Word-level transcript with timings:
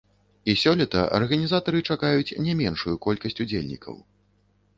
І 0.51 0.53
сёлета 0.61 1.03
арганізатары 1.17 1.81
чакаюць 1.89 2.35
не 2.47 2.57
меншую 2.63 2.95
колькасць 3.05 3.41
удзельнікаў. 3.47 3.95